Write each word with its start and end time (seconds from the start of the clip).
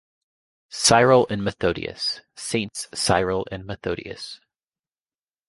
Cyril 0.71 1.27
and 1.29 1.43
Methodius; 1.43 2.21
Saints 2.35 2.87
Cyril 2.91 3.45
and 3.51 3.67
Methodius. 3.67 4.39